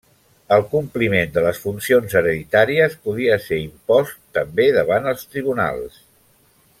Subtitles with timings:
[0.55, 6.01] El compliment de les funcions hereditàries podia ser impost també davant els tribunals.